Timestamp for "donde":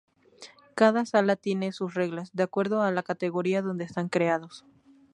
3.61-3.83